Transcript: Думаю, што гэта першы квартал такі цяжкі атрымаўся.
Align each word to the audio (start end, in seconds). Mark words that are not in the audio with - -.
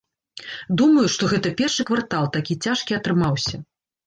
Думаю, 0.81 1.03
што 1.15 1.29
гэта 1.33 1.51
першы 1.59 1.85
квартал 1.91 2.25
такі 2.39 2.59
цяжкі 2.69 2.97
атрымаўся. 2.99 3.55